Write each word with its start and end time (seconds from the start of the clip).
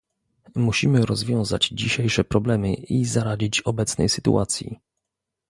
Musimy 0.55 1.05
rozwiązać 1.05 1.67
dzisiejsze 1.67 2.23
problemy 2.23 2.73
i 2.73 3.05
zaradzić 3.05 3.61
obecnej 3.61 4.09
sytuacji 4.09 4.79